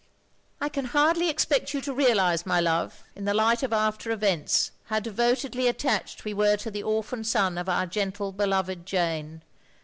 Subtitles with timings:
[0.59, 4.71] "I can hardly expect you to realise, my love, in the light of after events,
[4.85, 9.43] how devotedly at tached we were to the orphan son of our gentle beloved Jane.